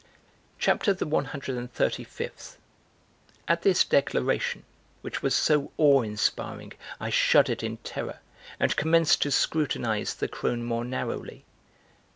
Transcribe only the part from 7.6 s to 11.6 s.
in terror, and commenced to scrutinize the crone more narrowly.